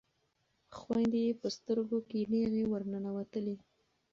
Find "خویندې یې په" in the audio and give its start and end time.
0.77-1.47